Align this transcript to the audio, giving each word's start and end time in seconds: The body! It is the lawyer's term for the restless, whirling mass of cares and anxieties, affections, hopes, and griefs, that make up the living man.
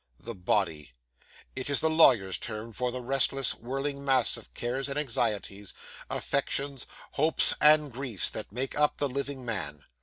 The 0.19 0.33
body! 0.33 0.93
It 1.55 1.69
is 1.69 1.79
the 1.79 1.87
lawyer's 1.87 2.39
term 2.39 2.71
for 2.71 2.91
the 2.91 3.03
restless, 3.03 3.53
whirling 3.53 4.03
mass 4.03 4.35
of 4.35 4.51
cares 4.55 4.89
and 4.89 4.97
anxieties, 4.97 5.75
affections, 6.09 6.87
hopes, 7.11 7.53
and 7.61 7.93
griefs, 7.93 8.31
that 8.31 8.51
make 8.51 8.75
up 8.75 8.97
the 8.97 9.07
living 9.07 9.45
man. 9.45 9.85